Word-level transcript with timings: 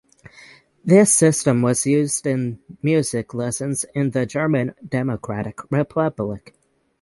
This 0.83 1.13
system 1.13 1.61
was 1.61 1.85
used 1.85 2.25
in 2.25 2.57
music 2.81 3.35
lessons 3.35 3.83
in 3.93 4.09
the 4.09 4.25
German 4.25 4.73
Democratic 4.83 5.59
Republic. 5.71 6.55